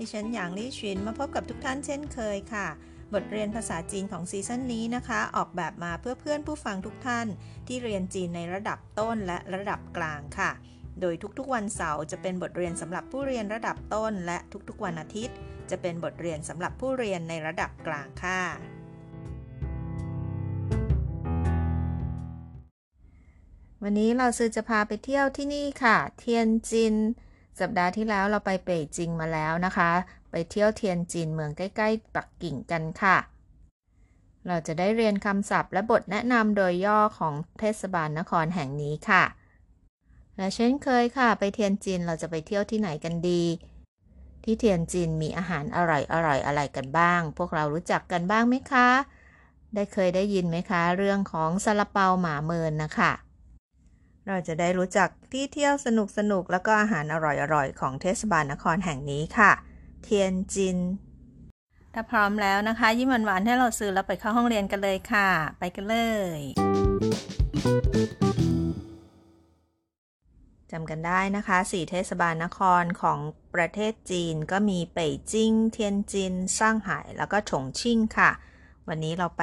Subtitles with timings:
[0.00, 2.68] ดิฉันหยางลี่ชินมาพบกับทุกท่านเช่นเคยค่ะ
[3.14, 7.26] บทเรียนภาษาจีนของซีซั่นนี้นะคะ ออกแบบมาเพื่อเพื่อนผู้ฟังทุกท่าน
[7.66, 10.50] ที่เรียนจีนในระดับต้นและระดับกลางค่ะ
[11.00, 15.36] โดยทุกๆวันเสาร์จะเป็นบทเรียนสำหรับผู้เรียนระดับต้น และทุกๆวันอาทิตย์
[15.70, 18.42] จะเป็นบทเรียนสำหรับผู้เรียนในระดับกลางค่ะ
[23.82, 26.94] วันนี้เราซื้อจะพาไปเที่ยวที่นี่ค่ะ เทียนจิน
[27.60, 29.90] สัปดาห์ที่แล้วเราไปเป่ยจิงมาแล้วนะคะ
[30.30, 33.16] ไปเที่ยวเทียนจินเมืองใกล้ๆ ปักกิ่งกันค่ะ
[34.46, 39.24] เราจะได้เรียนคำศัพท์และบทแนะนำโดยย่อของเทศบาลนครแห่งนี้ค่ะ
[40.36, 43.42] และเช่นเคยค่ะ ไปเทียนจินเราจะไปเที่ยวที่ไหนกันดี
[44.44, 48.88] ที่เทียนจินมีอาหารอร่อยอร่อยอะไรกันบ้าง พวกเรารู้จักกันบ้างไหมคะ
[49.74, 53.12] ได้เคยได้ยินไหมคะ เรื่องของซาลาเปาหมาเมินนะคะ
[54.30, 57.16] เราจะได้รู้จักที่เที่ยวสนุกสนุกแล้วก็อาหารอ
[57.54, 59.52] ร่อยๆ ของเทศบาลนครแห่งนี้ค่ะ
[60.02, 60.78] เทียนจิน
[61.94, 65.96] ถ้าพร้อมแล้วนะคะ ยิ้มหวานๆให้เราซื้อแล้วไปเข้าห้องเรียนกันเลยค่ะ ไปกันเล
[66.38, 66.40] ย
[70.70, 73.18] จำกันได้นะคะสี่เทศบาลนครของ
[73.54, 78.30] ประเทศจีนก็มีเป่ยจิงเทียนจินซ่างไห่แล้วก็ฉงชิ่งค่ะ
[78.88, 79.42] วันนี้เราไป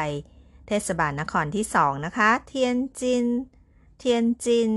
[0.68, 3.26] เทศบาลนครที่สองนะคะ เทียนจิน
[3.98, 4.72] เทียนจิน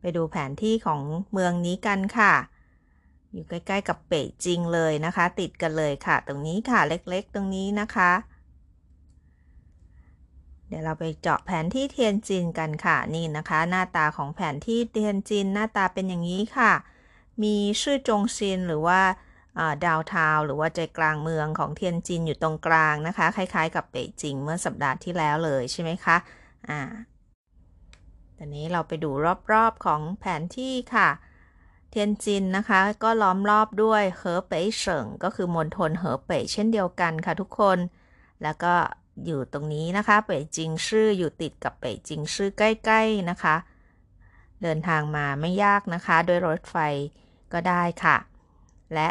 [0.00, 1.00] ไปดูแผนที่ของ
[1.32, 2.34] เมืองนี้กันค่ะ
[3.32, 8.12] อยู่ใกล้ๆกับเป่ยจิงเลยนะคะ ติดกันเลยค่ะ ตรงนี้ค่ะเล็กๆ ตรงนี้นะคะ
[10.68, 16.72] เดี๋ยวเราไปเจาะแผนที่เทียนจินกันค่ะ นี่นะคะ หน้าตาของแผนที่เทียนจินหน้าตาเป็นอย่างนี้ค่ะ
[17.42, 19.00] มีชื่อจงซินหรือว่า
[19.84, 26.16] ดาวทาวหรือว่าใจกลางเมืองของเทียนจินอยู่ตรงกลางนะคะ คล้ายๆ กับเป่ยจิงเมื่อสัปดาห์ที่แล้วเลยใช่ไหมคะ
[26.68, 26.80] อ่า
[28.38, 29.10] ตอนนี้เราไปดู
[29.52, 31.08] รอบๆของแผนที่ค่ะ
[31.90, 37.78] เทียนจินนะคะ ก็ล้อมรอบด้วยเหอเป่ยเฉิงก็คือมณฑลเหอเป่ยเช่นเดียวกันค่ะทุกคน
[38.42, 38.74] แล้วก็
[39.26, 43.56] อยู่ตรงนี้นะคะ เป่ยจิงชื่ออยู่ติดกับเป่ยจิงชื่อใกล้ๆนะคะ
[44.62, 46.76] เดินทางมาไม่ยากนะคะ ด้วยรถไฟ
[47.52, 48.16] ก็ได้ค่ะ
[48.94, 49.08] และ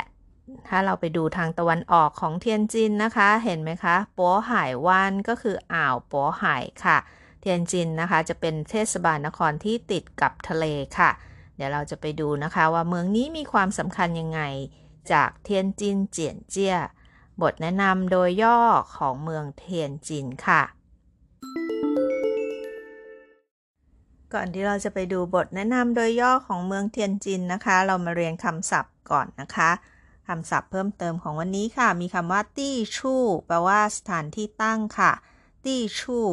[0.67, 6.97] ถ้าเราไปดูทางตะวันออกของเทียนจินนะคะ เห็นไหมคะปัวหายวันก็คืออ่าวปัวหายค่ะ
[7.47, 10.65] ทียนจินนะคะจะเป็นเทศบาลนครที่ติดกับทะเล
[10.97, 11.09] ค่ะ
[11.55, 14.41] เดี๋ยวเราจะไปดูนะคะว่าเมืองนี้มีความสำคัญยังไง
[15.11, 16.75] จากเทียนจินเจียนเจี้ย
[17.41, 18.59] บทแนะนำโดยย่อ
[18.95, 20.61] ของเมืองเทียนจินค่ะ
[24.33, 29.71] ก่อนที่เราจะไปดูบทแนะนำโดยย่อของเมืองเทียนจินนะคะ เรามาเรียนคำศัพท์ก่อนนะคะ
[30.27, 35.11] คำศัพท์เพิ่มเติมของวันนี้ค่ะ มีคำว่าตี้ชู่แปลว่าสถานที่ตั้งค่ะ
[35.65, 36.25] ตี้ชู่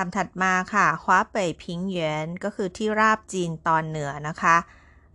[0.00, 4.56] คำถัดมาค่ะคว้าเป่ยพิงเหวียนก็คือที่ราบจีนตอนเหนือนะคะ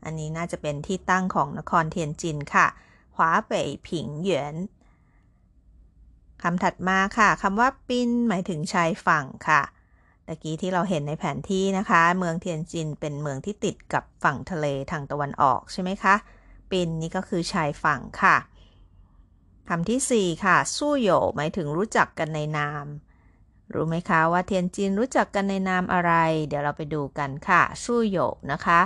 [0.03, 2.67] อันนี้น่าจะเป็นที่ตั้งของนครเทียนจินค่ะ
[3.15, 4.55] คว้าเป่ยพิงเหวียน
[6.43, 9.61] คำถัดมาค่ะคำว่าปินหมายถึงชายฝั่งค่ะ
[10.27, 16.15] ตะกี้ที่เราเห็นในแผนที่นะคะ เมืองเทียนจินเป็นเมืองที่ติดกับฝั่งทะเลทางตะวันออกใช่ไหมคะ
[16.71, 18.37] ปินนี่ก็คือชายฝั่งค่ะ
[19.69, 22.85] คำที่ 4 ค่ะ สู้โยหมายถึงรู้จักกันในนาม
[23.73, 26.11] รู้ไหมคะว่าเทียนจินรู้จักกันในนามอะไร
[26.47, 28.17] เดี๋ยวเราไปดูกันค่ะสู้โย
[28.51, 28.81] นะคะ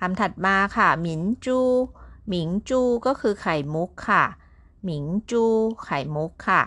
[0.00, 1.58] คำถัดมาค่ะ หมินจู
[2.28, 4.24] หมิงจูก็คือไข่มุกค่ะ
[4.84, 5.44] หมิงจู
[5.84, 6.62] ไข่มุกค่ะ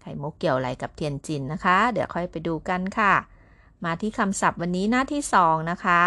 [0.00, 3.14] ไข่มุกเกี่ยวอะไรกับเทียนจินนะคะ เดี๋ยวค่อยไปดูกันค่ะ
[3.84, 6.00] มาที่คำศัพท์วันนี้หน้าที่สองนะคะ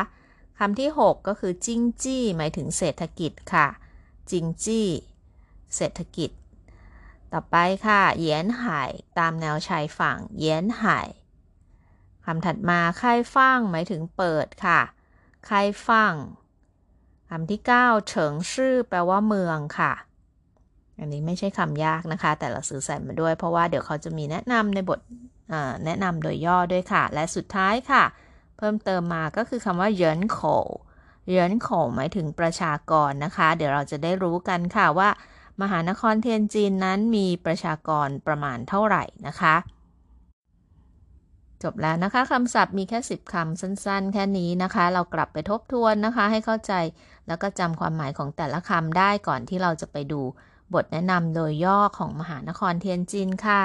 [0.59, 3.67] คำที่ 6 ก็คือจิงจี้ หมายถึงเศรษฐกิจค่ะ
[4.32, 4.88] จิงจี้
[5.76, 6.29] เศรษฐกิจ
[7.34, 8.84] ต่อไปค่ะเยียนไห่
[9.20, 10.99] ตามแนวชายฝั่งเยียนไห่
[12.26, 14.81] คำถัดมาค่ายฟั่งหมายถึงเปิดค่ะ
[15.49, 16.14] ค่ายฟั่ง
[17.29, 19.93] คำที่9เฉิงชื่อแปลว่าเมืองค่ะ
[20.97, 24.99] อันนี้ไม่ใช่คำยากนะคะ แต่เราซื้อใส่มาด้วย เพราะว่าเดี๋ยวเขาจะมีแนะนำในบท
[25.85, 28.03] แนะนำโดยย่อด้วยค่ะ และสุดท้ายค่ะ
[28.58, 30.40] เพิ่มเติมมาก็คือคำว่าเยินโข
[31.29, 35.09] เยินโขหมายถึงประชากรนะคะ เดี๋ยวเราจะได้รู้กันค่ะว่า
[35.61, 39.56] มหานครเทียนจีนนั้นมีประชากรประมาณเท่าไหร่นะคะ
[41.64, 46.73] จบแล้วนะคะคำศัพท์มีแค่ 10 คำสั้นๆ แค่นี้นะคะ เรากลับไปทบทวนนะคะให้เข้าใจ
[47.28, 50.22] แล้วก็จำความหมายของแต่ละคำได้ก่อนที่เราจะไปดู
[50.73, 53.64] บทแนะนำโดยย่อของมหานครเทียนจินค่ะ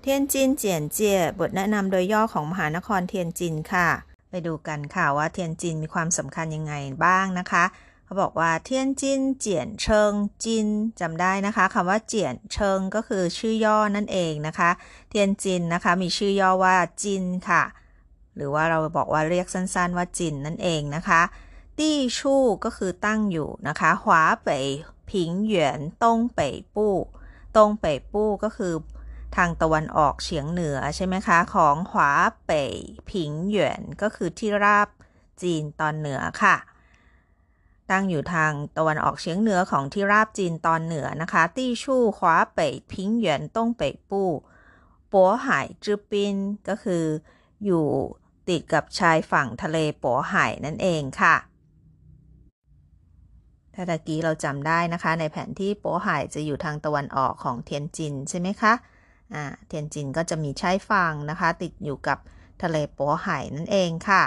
[0.00, 3.88] 天津简介 บทแนะนำโดยย่อของมหานครเทียนจินค่ะ
[4.32, 6.74] ไปดูกันค่ะว่าเทียนจินมีความสำคัญยังไง
[7.04, 7.64] บ้างนะคะ
[8.04, 10.12] เขาบอกว่า天津简称
[10.44, 10.66] 津
[11.00, 14.70] จำได้นะคะคำว่า 简称 ก็คือชื่อย่อนั่นเองนะคะ
[15.10, 17.62] เทียนจินนะคะมีชื่อย่อว่าจินค่ะ
[18.36, 21.22] หรือว่าเราบอกว่าเรียกสั้นๆว่าจินนั่นเองนะคะ
[21.78, 24.66] ตี้ชู่ก็คือตั้งอยู่นะคะ หวาเป่ย
[25.10, 26.94] ผิงเหวียนตงเป่ยปู้
[27.56, 28.74] ตงเป่ยปู้ก็คือ
[29.36, 32.10] ทางตะวันออกเฉียงเหนือใช่ไหมคะ ของหวา
[32.46, 32.74] เป่ย
[33.10, 34.88] ผิงเหวียนก็คือที่ราบ
[35.42, 36.56] จีนตอนเหนือค่ะ
[37.90, 44.28] ตั้งอยู่ทางตะวันออกเฉียงเหนือของที่ราบจีนตอนเหนือนะคะตี้ชู่หวาเป่ยผิงเหวียนต้งเป่ยปู้
[45.12, 46.36] ปัวหายจือปิน
[46.68, 47.04] ก็คือ
[47.64, 47.86] อยู่
[48.48, 51.36] ติดกับชายฝั่งทะเลปัวหายนั่นเองค่ะ
[53.74, 58.72] ถ้าตะกี้เราจำได้นะคะ ในแผนที่โป๊หายจะอยู่ทางตะวันออกของเทียนจินใช่ไหมคะ
[59.33, 62.17] อ่าเทียนจินก็จะมีชายฝั่งนะคะ ติดอยู่กับ
[62.61, 64.23] ทะเลโป๊ห่ายนั่นเองค่ะ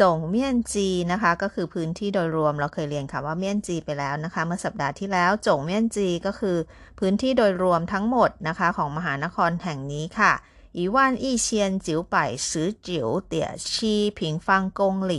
[0.00, 6.56] จงเมียนจีนะคะ ก็คือพื้นที่โดยรวมเราเคยเรียนค่ะว่าเมียนจีไปแล้วนะคะ เมื่อสัปดาห์ที่แล้วจงเมียนจีก็คือ
[6.98, 10.32] พื้นที่โดยรวมทั้งหมดนะคะของมหานครแห่งนี้ค่ะ
[10.78, 11.48] 一万一千
[11.86, 12.14] 九百
[12.48, 12.48] 十
[12.88, 12.90] 九
[13.32, 13.34] 点
[13.66, 15.14] 七平方公里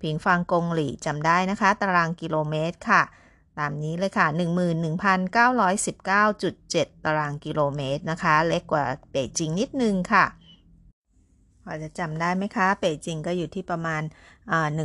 [0.00, 3.02] ผิงฟังกงหลี่จำได้นะคะ ตารางกิโลเมตรค่ะ
[3.59, 4.27] ตามนี้เลยค่ะ
[5.85, 10.25] 11,919.7 ตารางกิโลเมตรนะคะ เล็กกว่าเป่ยจิงนิดนึงค่ะ
[11.63, 14.01] พอจะจำได้ไหมคะ เป่ยจิงก็อยู่ที่ประมาณ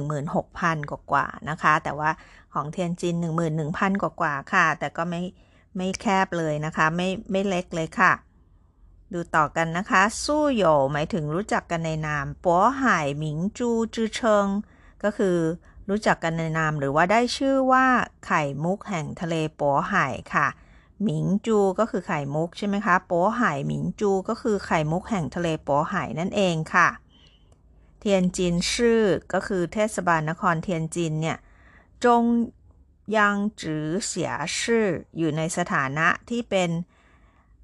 [0.05, 2.11] 16,000 กว่ากว่านะคะ แต่ว่า
[2.55, 3.15] ของเทียนจิน
[3.59, 5.23] 11,000 กว่ากว่าค่ะ แต่ก็ไม่
[5.77, 8.13] ไม่แคบเลยนะคะ ไม่ไม่เล็กเลยค่ะ
[9.13, 14.47] ดูต่อกันนะคะ สู้โยหมายถึงรู้จักกันในนามปัวไห่หมิงจูจือเชิง
[15.05, 15.37] ก็คือ
[15.89, 17.87] รู้จักกันในนามหรือว่าได้ชื่อว่า
[18.27, 20.49] ไข่มุกแห่งทะเลโป๋ไห่ค่ะ
[21.03, 26.89] หมิงจูก็คือไข่มุกใช่ไหมคะโป๋ไห่หมิงจูก็คือไข่มุกแห่งทะเลโป๋ไห่นั่นเองค่ะ
[27.99, 29.03] เทียนจินชื่อ
[29.33, 31.39] ก็คือเทศบาลนครเทียนจินเนี่ย
[32.05, 32.23] จง
[33.17, 34.87] ยังจือเสียชื่อ
[35.17, 36.71] อยู่ในสถานะที่เป็น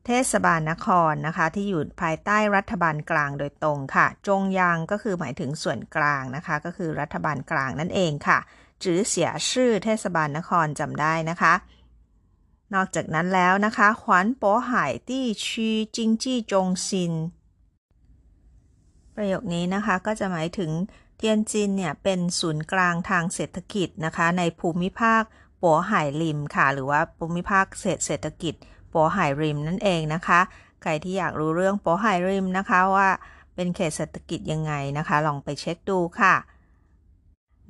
[0.06, 8.38] เทศบาลนครนะคะที่อยู่ภายใต้รัฐบาลกลางโดยตรงค่ะ จงยางก็คือหมายถึงส่วนกลางนะคะ ก็คือรัฐบาลกลางนั่นเองค่ะ
[8.84, 11.54] จื้อเสียชื่อเทศบาลนครจำได้นะคะ
[12.74, 17.12] นอกจากนั้นแล้วนะคะขวัญโป๋หายตี้ชีจิงจี้จงซิน
[19.16, 20.70] ประโยคนี้นะคะก็จะหมายถึง
[21.16, 25.22] เทียนจินเนี่ยเป็นศูนย์กลางทางเศรษฐกิจนะคะ ในภูมิภาค
[25.58, 27.66] โป๋หายริมค่ะ หรือว่าภูมิภาค
[28.04, 28.54] เศรษฐกิจ
[28.90, 30.40] โอไห่ริมนั่นเองนะคะ
[30.82, 33.08] ใครที่อยากรู้เรื่องโอไห่ริมนะคะว่า
[33.54, 36.34] เป็นเขตเศรษฐกิจยังไงนะคะ ลองไปเช็คดูค่ะ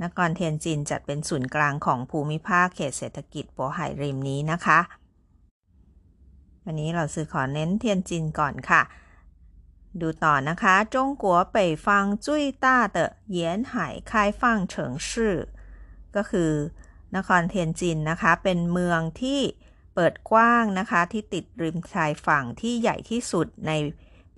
[0.02, 4.78] นครเทียนจินจัดเป็นศูนย์กลางของภูมิภาคเขตเศรษฐกิจโอไห่ริมนี้นะคะ
[6.64, 8.82] วันนี้เราสื่อขอเน้นเทียนจินก่อนค่ะ
[10.00, 15.36] ดูต่อนะคะจงกัวเป่ยฟังจุ้ยต้าเตอเยียนไห่ยคายฟังเฉิงชื่อ
[16.16, 16.50] ก็คือ
[17.16, 19.40] นครเทียนจินนะคะ เป็นเมืองที่
[19.94, 23.72] เปิดกว้างนะคะที่ติดริมชายฝั่งที่ใหญ่ที่สุดใน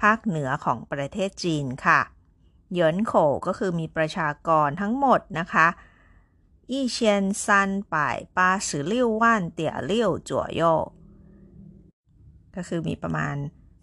[0.03, 2.01] ภาคเหนือของประเทศจีนค่ะ
[2.73, 3.15] เหยินโข
[3.47, 5.67] ก็คือมีประชากรทั้งหมดนะคะ
[6.73, 10.63] ยี่เชียนซันป่ายปาสือเลี่ยวว่านเตี่ยเลี่ยวจั่วโย
[12.57, 13.37] ก็คือมีประมาณ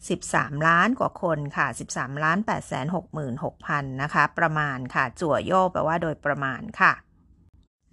[0.10, 6.94] 13 ล้านกว่าคนค่ะ 13 ล้าน8 6 6 0 0 0 นะคะ ประมาณค่ะ จั่วโยแปลว่าโดยประมาณค่ะ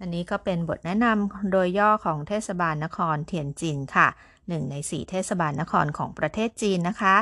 [0.00, 4.08] อันนี้ก็เป็นบทแนะนำโดยย่อของเทศบาลนครเทียนจินค่ะ
[4.48, 7.16] หนึ่งในสี่เทศบาลนครของประเทศจีนนะคะ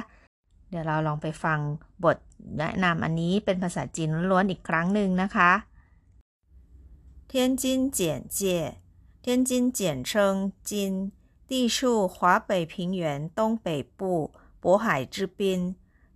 [0.69, 1.59] เดี๋ยวเราลองไปฟัง
[2.05, 2.17] บท
[2.59, 5.51] แนะนำอันนี้เป็นภาษาจีนล้วนอีกครั้งหนึ่งนะคะ
[7.31, 7.65] 天津
[7.99, 7.99] 简
[8.37, 8.39] 介
[9.25, 11.13] 天津简称津
[11.51, 13.67] 地处华北平原东北
[13.99, 14.01] 部
[14.63, 15.41] 渤海之滨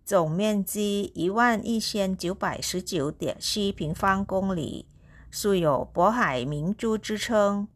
[0.04, 4.87] 总面积一万一千九百十九点七平方公里
[5.30, 7.68] 素有“渤海明珠”之称。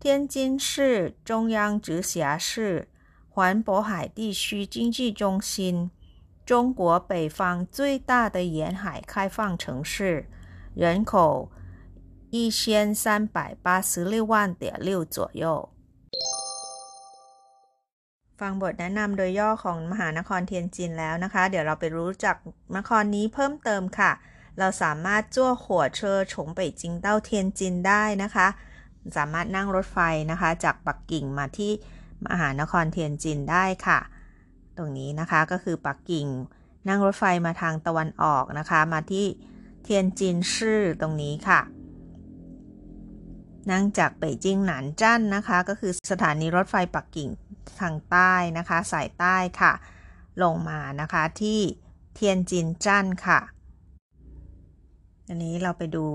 [0.00, 2.88] 天津市中央直辖市，
[3.28, 5.90] 环渤海地区经济中心，
[6.46, 10.28] 中国北方最大的沿海开放城市，
[10.74, 11.50] 人口
[12.30, 15.70] 一千三百八十六万点六左右。
[18.36, 22.36] ฟังบทแนะนำโดยย่อของมหานครเทียนจินแล้วนะคะ เดี๋ยวเราไปรู้จัก
[22.76, 24.12] นครนี้เพิ่มเติมค่ะ
[24.59, 28.47] เราสามารถจ้วหัวเชอฉงไปจิงเต้าเทียนจินได้นะคะ
[29.17, 29.99] สามารถนั่งรถไฟ
[30.31, 31.71] นะคะ จากปักกิ่งมาที่
[32.25, 33.99] มหานครเทียนจินได้ค่ะ
[34.77, 36.27] ตรงนี้นะคะก็คือปักกิ่ง
[36.87, 39.25] นั่งรถไฟมาทางตะวันออกนะคะ มาที่
[39.83, 41.61] เทียนจินชื่อตรงนี้ค่ะ
[43.71, 47.29] นั่งจากเป่ยจิงหนานจั่นนะคะ ก็คือสถานีรถไฟปักกิ่ง
[47.79, 49.73] ทางใต้นะคะ สายใต้ค่ะ
[50.43, 51.59] ลงมานะคะที่
[52.15, 53.39] เทียนจินจั่นค่ะ
[55.28, 56.06] อันนี้เราไปดู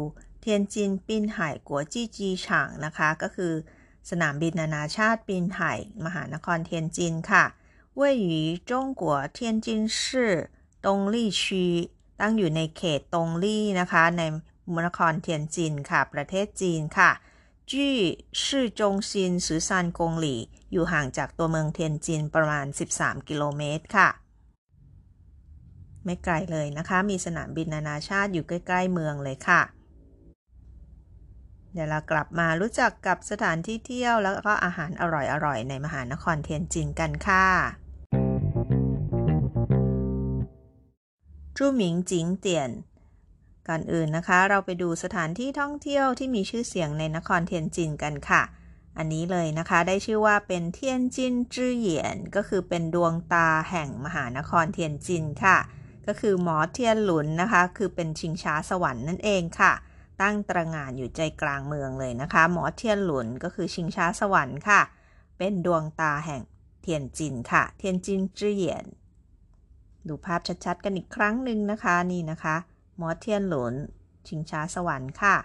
[0.42, 3.54] เทียนจินปินไห่กัวจีจีฉางนะคะ ก็คือ
[4.10, 5.74] สนามบินนานาชาติปินไห่
[6.06, 7.46] มหานครเทียนจินค่ะ
[8.00, 9.04] 位于中国
[9.38, 10.50] 天津市
[10.86, 11.44] 东丽区
[12.20, 14.22] ตั้งอยู่ในเขตตงลี่นะคะ ใน
[14.74, 17.12] มณครเทียนจินค่ะ ประเทศจีนค่ะ
[17.72, 17.98] จี้
[18.44, 20.40] ชื่อจงซินสือซานกงหลี่
[20.72, 22.66] อยู่ห่างจากตัวเมืองเทียนจินประมาณ
[22.96, 24.10] 13 กิโลเมตรค่ะ
[26.09, 29.63] ไม่ไกลเลยนะคะ มีสนามบินนานาชาติอยู่ใกล้ ๆ เมืองเลยค่ะ
[31.73, 37.47] เดี๋ยวเรากลับมารู้จักกับสถานที่เที่ยวแล้วก็อาหารอร่อยๆ ในมหานครเทียนจินกันค่ะ
[41.57, 42.71] 著名景点
[43.69, 48.43] ก่อนอื่นนะคะ เราไปดูสถานที่ท่องเที่ยวที่มีชื่อเสียงในนครเทียนจินกันค่ะ
[48.99, 55.59] อันนี้เลยนะคะได้ชื่อว่าเป็น天津之眼 ก็คือเป็นดวงตาแห่งมหานครเทียนจินค่ะ
[56.09, 59.73] ก็คือ摩天轮นะคะ คือเป็นชิงช้าสวรรค์นั่นเองค่ะ
[60.23, 64.81] ตั้งตระหง่านอยู่ใจกลางเมืองเลยนะคะ หมอเทียนหลุนก็คือชิงช้าสวรรค์ค่ะ
[65.39, 66.43] เป็นดวงตาแห่ง
[66.83, 68.85] เทียนจินค่ะ เทียนจินจื้อเหยียน
[70.09, 72.57] ดูภาพชัดๆ กันอีกครั้งหนึ่งนะคะนี่นะคะ
[72.97, 73.75] หมอเทียนหลุน
[74.29, 75.37] ชิงช้าสวรรค์ค่ะ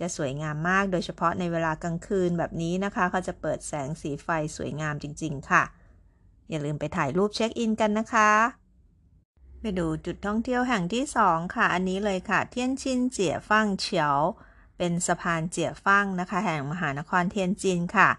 [0.00, 5.62] จะสวยงามมากโดยเฉพาะในเวลากลางคืนแบบนี้นะคะเขาจะเปิดแสงสีไฟสวยงามจริง ๆ ค่ะ
[6.50, 8.61] อย่าลืมไปถ่ายรูปเช็คอินกันนะคะ
[9.64, 14.16] ไปดูจุดท่องเที่ยวแห่งที่สองค่ะ อันนี้เลยค่ะ เทียนชินเจี๋ยฟั่งเฉียว
[14.78, 18.10] เป็นสะพานเจี๋ยฟั่งนะคะ แห่งมหานครเทียนจินค่ะ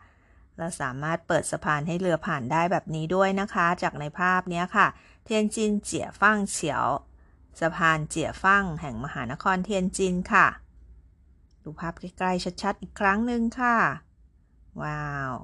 [0.58, 4.88] เราสามารถเปิดสะพานให้เรือผ่านได้แบบนี้ด้วยนะคะ จากในภาพนี้ค่ะ
[5.24, 6.86] เทียนจินเจี๋ยฟั่งเฉียว
[7.60, 10.48] สะพานเจี๋ยฟั่งแห่งมหานครเทียนจินค่ะ
[11.64, 13.78] ดูภาพใกล้ๆชัดๆอีกครั้งหนึ่งค่ะ
[14.84, 15.36] ว้าว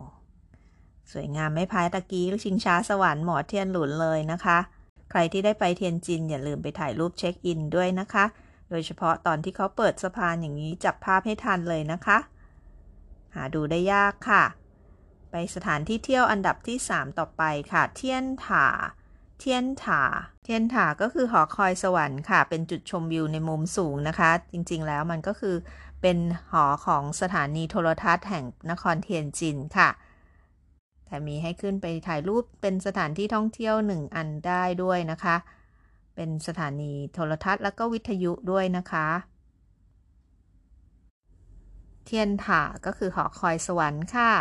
[1.12, 4.60] สวยงามไม่แพ้ตะกี้ชิงช้าสวรรค์摩天轮 เลยนะคะ
[5.12, 8.26] ใครที่ได้ไปเทียนจินอย่าลืมไปถ่ายรูปเช็คอินด้วยนะคะ
[8.70, 12.18] โดยเฉพาะตอนที่เขาเปิดสะพานอย่างนี้จับภาพให้ทันเลยนะคะ
[13.36, 14.44] หาดูได้ยากค่ะ
[15.32, 25.56] ไปสถานที่เที่ยวอันดับที่ 3 ต่อไปค่ะ 天塔 天塔 天塔 ก็คือหอคอยสวรรค์ค่ะ เป็นจุดชมวิวในมุมสูงนะคะ จริงๆ แล้วมันก็คือ
[26.02, 26.18] เป็น
[26.52, 29.90] หอของสถานีโทรทัศน์แห่งนครเทียนจินค่ะ
[31.10, 35.36] แต่มีให้ขึ้นไปถ่ายรูปเป็นสถานที่ท่องเที่ยวหนึ่งอันได้ด้วยนะคะ
[36.16, 39.08] เป็นสถานีโทรทัศน์แล้วก็วิทยุด้วยนะคะ
[42.06, 44.32] เทียนถาก็คือหอคอยสวรรค์ค่ะ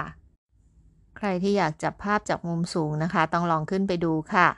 [1.17, 4.49] ใครที่อยากจับภาพจากมุมสูงนะคะ ต้องลองขึ้นไปดูค่ะ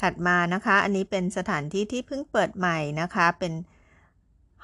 [0.00, 3.52] ถัดมานะคะ อันนี้เป็นสถานที่ที่เพิ่งเปิดใหม่นะคะ เป็น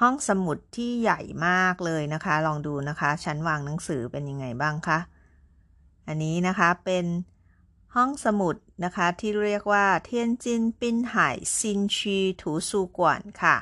[0.00, 4.98] ห้องสมุดที่ใหญ่มากเลยนะคะ ลองดูนะคะ ชั้นวางหนังสือเป็นยังไงบ้างคะ
[6.06, 7.06] อันนี้นะคะเป็น
[7.94, 13.56] ห้องสมุดนะคะที่เรียกว่าเทียนจินปินไห่ซินชีถูสูกวนค่ะ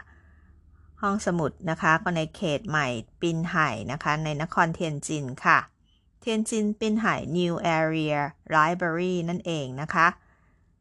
[1.03, 2.89] ห้องสมุดนะคะก็ในเขตใหม่
[3.21, 5.59] ปินไห่นะคะในนครเทียนจินค่ะ
[6.21, 8.17] เทียนจินปินไห่ New Area
[8.57, 10.07] Library นั่นเองนะคะ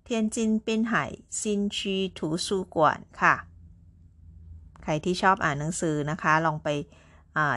[0.04, 1.06] เทียนจินปินไห่
[1.42, 3.36] ซินชีถูสูกวนค่ะ
[4.84, 6.68] ใครที่ชอบอ่านหนังสือนะคะลองไป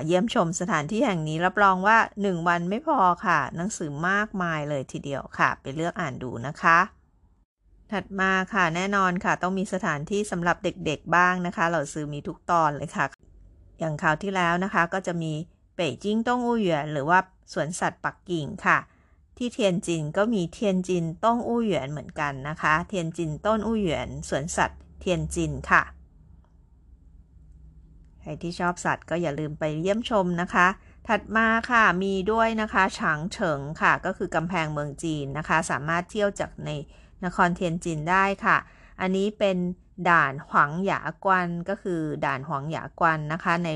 [0.07, 6.79] เยี่ยมชมสถานที่แห่งนี้รับรองว่า 1 วันไม่พอค่ะ หนังสือมากมายเลยทีเดียวค่ะ ไปเลือกอ่านดูนะคะ
[7.93, 13.07] ถัดมาค่ะแน่นอนค่ะ ต้องมีสถานที่สำหรับเด็กๆบ้างนะคะ เราซื้อมีทุกตอนเลยค่ะ
[13.79, 15.33] อย่างคราวที่แล้วนะคะ ก็จะมี
[15.75, 17.19] เป่ยจิ้งต้งอู่เหวียนหรือว่า
[17.53, 18.79] สวนสัตว์ปักกิ่งค่ะ
[19.37, 25.83] ที่เทียนจินก็มี 天津动物园 เหมือนกันนะคะ 天津动物园 สวนสัตว์เทียนจินค่ะ
[28.27, 30.67] ใครที่ชอบสัตว์ก็อย่าลืมไปเยี่ยมชมนะคะ
[31.09, 36.71] ถัดมาค่ะมีด้วยนะคะ长城 ค่ะ ก็คือกำแพงเมืองจีนนะคะ สามารถเที่ยวจากใน
[37.25, 38.57] นครเทียนจินได้ค่ะ
[39.01, 39.57] อันนี้เป็น
[40.11, 43.71] ด่าน 黄崖关 ก็คือด่าน 黄崖关 นะคะใน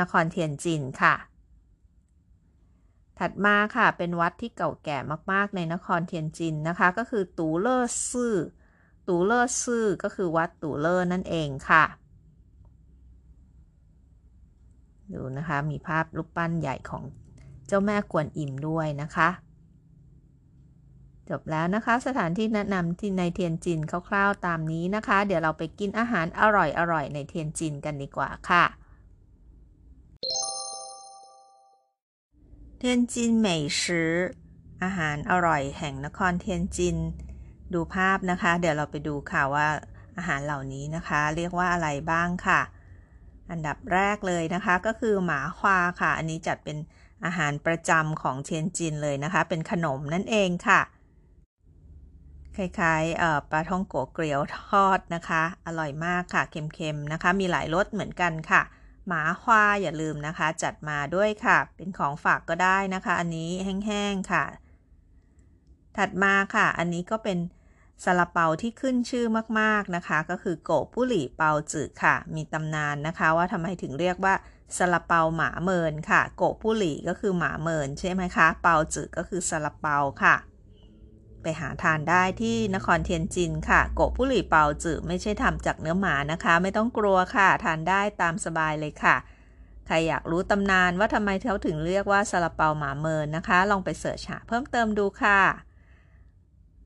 [0.00, 1.14] นครเทียนจินค่ะ
[3.18, 4.98] ถัดมาค่ะเป็นวัดที่เก่าแก่
[5.32, 11.84] มาก ๆ ในนครเทียนจินนะคะ ก็คือ独乐寺 独乐寺 ก็คือวัด 独乐 นั่นเองค่ะ
[15.14, 17.04] ดูนะคะ มีภาพรูปปั้นใหญ่ของ
[17.66, 19.28] เจ้าแม่กวนอิมด้วยนะคะ
[21.30, 28.64] จบแล้วนะคะสถานที่แนะนำที่ในเทียนจินคร่าวๆตามนี้นะคะ เดี๋ยวเราไปกินอาหารอร่อยๆในเทียนจินกันดีกว่าค่ะ
[32.78, 34.12] เทียนจินเหมยชือ
[34.82, 36.96] อาหารอร่อยแห่งนครเทียนจิน
[37.74, 39.68] ดูภาพนะคะ เดี๋ยวเราไปดูค่ะว่า
[40.16, 42.60] อาหารเหล่านี้นะคะ เรียกว่าอะไรบ้างค่ะ
[43.52, 46.78] อันดับแรกเลยนะคะ ก็คือหมาควาค่ะ อันนี้จัดเป็น
[47.24, 50.80] อาหารประจำของเทียนจินเลยนะคะ เป็นขนมนั่นเองค่ะ
[52.56, 58.62] คล้ายๆปลาท่องโกเกลียวทอดนะคะ อร่อยมากค่ะ เค็มๆนะคะ มีหลายรสเหมือนกันค่ะ
[59.08, 63.50] หมาควาอย่าลืมนะคะ จัดมาด้วยค่ะ เป็นของฝากก็ได้นะคะ อันนี้
[63.86, 64.44] แห้งๆค่ะ
[65.96, 67.38] ถัดมาค่ะ อันนี้ก็เป็น
[68.04, 69.26] ซาลาเปาที่ขึ้นชื่อ
[69.60, 74.34] มากๆนะคะ ก็คือโกปุหลี่เปาจืดค่ะ มีตำนานนะคะ ว่าทำไมถึงเรียกว่า
[74.76, 80.36] ซาลาเปาหมาเมินค่ะ โกปุหลี่ก็คือหมาเมินใช่ไหมคะ เปาจืดก็คือซาลาเปาค่ะ
[81.42, 89.16] ไปหาทานได้ที่นครเทียนจินค่ะ โกปุหลี่เปาจืดไม่ใช่ทำจากเนื้อหมานะคะ ไม่ต้องกลัวค่ะ ทานได้ตามสบายเลยค่ะ
[89.86, 95.40] ใครอยากรู้ตำนานว่าทำไมเขาถึงเรียกว่าซาลาเปาหมาเมินนะคะ ลองไปเสิร์ชหาเพิ่มเติมดูค่ะ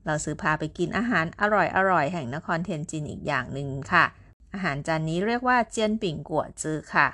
[0.06, 4.04] เราซื้อพาไปกินอาหารอร่อยๆแห่งนครเทียนจินอีกอย่างหนึ่งค่ะ
[4.54, 7.08] อาหารจานนี้เรียกว่าเจียนปิ่งกัวจือค่ะ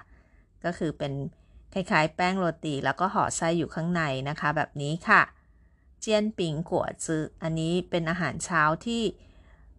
[0.65, 1.13] ก็คือเป็น
[1.75, 5.23] คล้ายๆ แป้งโรตีแล้วก็ห่อไส้อยู่ข้างในนะคะ แบบนี้ค่ะ
[6.01, 9.03] เจียนปิงกัวจืออันนี้เป็นอาหารเช้าที่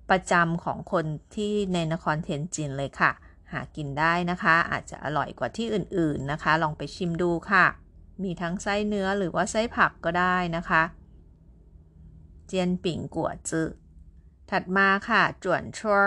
[0.09, 1.05] ประจำของคน
[1.35, 3.11] ที่ในนครเทียนจินเลยค่ะ
[3.51, 7.65] หากินได้นะคะ อาจจะอร่อยกว่าที่อื่นๆนะคะ ลองไปชิมดูค่ะ
[8.23, 10.83] มีทั้งไส้เนื้อหรือว่าไส้ผักก็ได้นะคะ
[12.47, 13.69] เจียนปิ่งกัวจือ
[14.51, 16.01] ถัดมาค่ะจวนชัว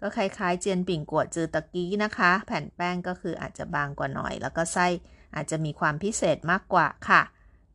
[0.00, 4.86] ก็คล้ายๆ เจียนปิ่งกัวจือตะกี้นะคะ แผ่นแป้งก็คืออาจจะบางกว่าหน่อย แล้วก็ไส้
[5.34, 7.22] อาจจะมีความพิเศษมากกว่าค่ะ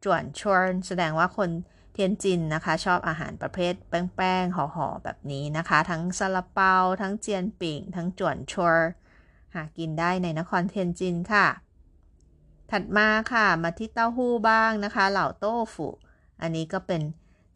[0.03, 0.57] จวนชัว
[0.87, 1.49] แสดงว่าคน
[1.93, 8.73] เทียนจินนะคะ ชอบอาหารประเภทแป้งๆห่อๆแบบนี้นะคะ ทั้งซาลาเปา ทั้งเจียนปิ่ง ทั้งจวนชัว
[9.55, 11.47] หากินได้ในนครเทียนจินค่ะ
[12.71, 15.87] ถัดมาค่ะมาที่เต้าหู้บ้างนะคะ เหล่าโต้ฝู
[16.41, 17.01] อันนี้ก็เป็น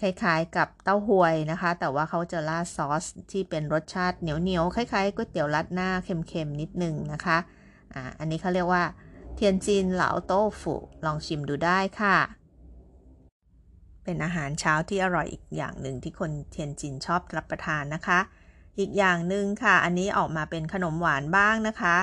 [0.02, 7.38] คล้ายๆกับเต้าหวยนะคะ แต่ว่าเขาจะราดซอสที่เป็นรสชาติเหนียวๆคล้ายๆก๋วยเตี๋ยวรัดหน้าเค็มๆนิดนึงนะคะ
[7.94, 8.84] อ่าอันนี้เขาเรียกว่า
[9.36, 12.18] เทียนจินเหลาโต้ฝูลองชิมดูได้ค่ะ
[14.04, 18.20] เป็นอาหารเช้าที่อร่อยอีกอย่างหนึ่งที่คนเทียนจินชอบรับประทานนะคะ
[18.80, 21.98] อีกอย่างหนึ่งค่ะ อันนี้ออกมาเป็นขนมหวานบ้างนะคะ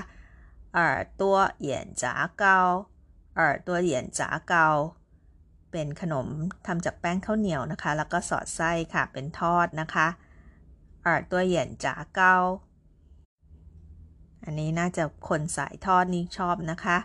[0.74, 2.14] เอ่อตัวเหยียนจ๋า
[5.78, 6.28] เป็นขนม
[6.66, 10.06] ทำจากแป้งข้าวเหนียวนะคะ แล้วก็สอดไส้ค่ะเป็นทอดนะคะ
[11.04, 12.36] อาตัวเหยียนจ๋าเกา
[14.44, 16.98] อันนี้น่าจะคนสายทอดนี่ชอบนะคะ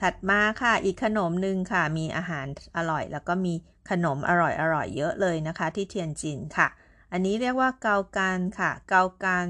[0.00, 3.54] ถัดมาค่ะอีกขนมหนึ่งค่ะ มีอาหารอร่อย แล้วก็มี
[3.90, 6.68] ขนมอร่อยอร่อยเยอะเลยนะคะ ที่เทียนจินค่ะ
[7.12, 9.46] อันนี้เรียกว่าเกากันค่ะ เกากัน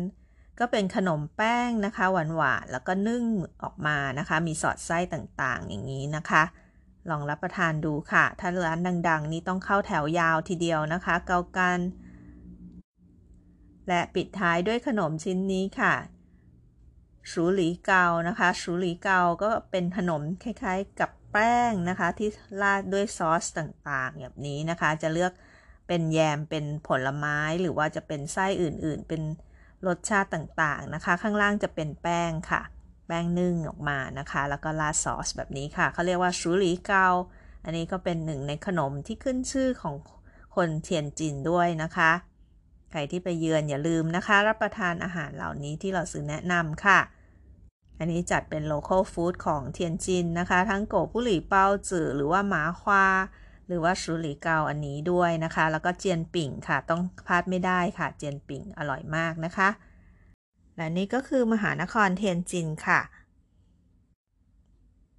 [0.58, 3.24] ก็เป็นขนมแป้งนะคะหวานๆแล้วก็นึ่ง
[3.62, 6.42] ออกมานะคะ มีสอดไส้ต่างๆ อย่างนี้นะคะ
[7.10, 11.78] ลองรับประทานดูค่ะ ถ้าร้านดัง ๆ นี้ต้องเข้าแถวยาวทีเดียวนะคะ เกากัน
[13.88, 15.94] และปิดท้ายด้วยขนมชิ้นนี้ค่ะ
[17.32, 22.28] สูหลีเกานะคะสูหลีเกาก็เป็นขนมคล้าย ๆ กับแป้งนะคะ ที่
[22.62, 25.32] ราดด้วยซอสต่างๆ แบบนี้นะคะ จะเลือก
[25.88, 29.22] เป็นแยมเป็นผลไม้หรือว่าจะเป็นไส้อื่นๆ เป็น
[29.86, 32.62] รสชาติต่างๆนะคะ ข้างล่างจะเป็นแป้งค่ะ
[33.10, 37.06] แป้งนึ่งออกมานะคะ แล้วก็ราดซอสแบบนี้ค่ะเขาเรียกว่าชูหลีเกา
[37.64, 39.94] อันนี้ก็เป็นหนึ่งในขนมที่ขึ้นชื่อของ
[40.56, 42.12] คนเทียนจินด้วยนะคะ
[42.90, 47.00] ใครที่ไปเยือนอย่าลืมนะคะ รับประทานอาหารเหล่านี้ที่เราซื้อแนะนำค่ะ
[47.98, 53.06] อันนี้จัดเป็น local food ของเทียนจินนะคะ ทั้งโกผู้หลี่เปาจื่อหรือว่าหมาควา
[53.66, 59.68] หรือว่าชูหลีเกาอันนี้ด้วยนะคะ แล้วก็เจียนปิ่งค่ะ ต้องพลาดไม่ได้ค่ะ เจียนปิ่งอร่อยมากนะคะ
[60.76, 63.00] และนี่ก็คือมหานครเทียนจินค่ะ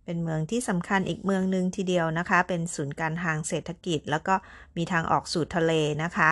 [0.05, 4.35] เป็นเมืองที่สำคัญอีกเมืองหนึ่งทีเดียวนะคะ เป็นศูนย์การทางเศรษฐกิจ แล้วก็
[4.77, 6.29] มีทางออกสู่ทะเลนะคะ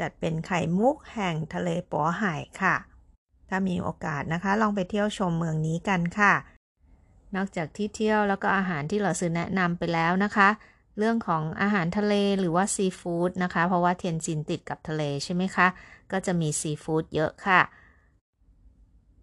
[0.00, 2.76] จัดเป็นไข่มุกแห่งทะเลปัวไห่ค่ะ
[3.48, 6.34] ถ้ามีโอกาสนะคะ ลองไปเที่ยวชมเมืองนี้กันค่ะ
[7.36, 10.48] นอกจากที่เที่ยวแล้วก็อาหารที่เราซื้อแนะนำไปแล้วนะคะ
[10.98, 15.66] เรื่องของอาหารทะเลหรือว่าซีฟู้ดนะคะ เพราะว่าเทียนจินติดกับทะเลใช่ไหมคะ
[16.12, 17.60] ก็จะมีซีฟู้ดเยอะค่ะ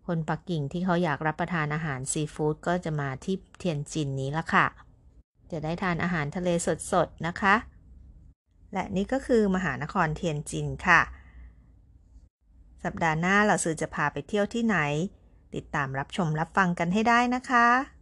[0.06, 4.66] คนปักกิ่งที่เขาอยากรับประทานอาหารซีฟู้ดก็จะมาที่เทียนจินนี้ละค่ะ
[5.52, 6.50] จะได้ทานอาหารทะเล
[6.92, 7.56] สดๆนะคะ
[8.74, 11.02] และนี่ก็คือมหานครเทียนจินค่ะ
[12.84, 14.78] สัปดาห์หน้าเราซื้อจะพาไปเที่ยวที่ไหน
[15.56, 17.97] ติดตามรับชมรับฟังกันให้ได้นะคะ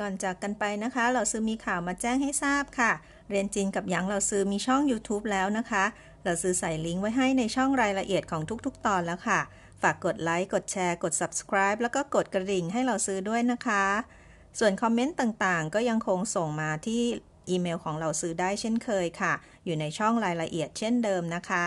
[0.00, 2.92] ก่อนจากกันไปนะคะ เราซื้อมีข่าวมาแจ้งให้ทราบค่ะ
[3.30, 5.84] เรียนจีนกับหยางเราซื้อมีช่อง YouTube แล้วนะคะ
[6.24, 9.40] เราซื้อใส่ลิงก์ไว้ให้ในช่องรายละเอียดของทุกๆ ตอนแล้วค่ะ
[9.82, 13.84] ฝากกดไลค์ กดแชร์ กด subscribe แล้วก็กดกระดิ่งให้เราซื้อด้วยนะคะ
[14.58, 17.02] ส่วนคอมเมนต์ต่างๆ ก็ยังคงส่งมาที่
[17.48, 19.32] อีเมลของเราซื้อได้เช่นเคยค่ะ
[19.64, 21.66] อยู่ในช่องรายละเอียดเช่นเดิมนะคะ